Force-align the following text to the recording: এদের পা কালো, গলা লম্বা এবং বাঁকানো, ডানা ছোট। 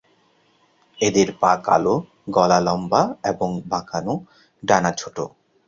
এদের 0.99 1.27
পা 1.41 1.53
কালো, 1.65 1.95
গলা 2.29 2.59
লম্বা 2.59 3.01
এবং 3.23 3.49
বাঁকানো, 3.71 4.13
ডানা 4.63 4.91
ছোট। 4.97 5.17